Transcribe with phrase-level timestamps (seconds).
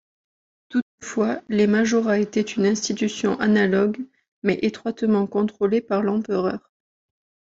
[0.69, 3.99] Toutefois les majorats étaient une institution analogue
[4.41, 6.71] mais étroitement contrôlée par l'empereur.